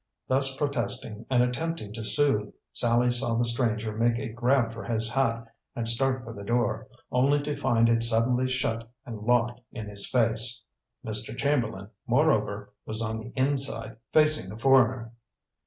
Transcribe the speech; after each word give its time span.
Thus 0.27 0.57
protesting 0.57 1.27
and 1.29 1.43
attempting 1.43 1.93
to 1.93 2.03
soothe, 2.03 2.51
Sallie 2.73 3.11
saw 3.11 3.35
the 3.35 3.45
stranger 3.45 3.95
make 3.95 4.17
a 4.17 4.33
grab 4.33 4.73
for 4.73 4.83
his 4.83 5.11
hat 5.11 5.45
and 5.75 5.87
start 5.87 6.23
for 6.23 6.33
the 6.33 6.41
door, 6.43 6.87
only 7.11 7.39
to 7.43 7.55
find 7.55 7.87
it 7.87 8.01
suddenly 8.01 8.47
shut 8.49 8.89
and 9.05 9.19
locked 9.19 9.61
in 9.71 9.87
his 9.87 10.09
face. 10.09 10.63
Mr. 11.05 11.37
Chamberlain, 11.37 11.89
moreover, 12.07 12.73
was 12.83 12.99
on 12.99 13.19
the 13.19 13.31
inside, 13.35 13.95
facing 14.11 14.49
the 14.49 14.57
foreigner. 14.57 15.11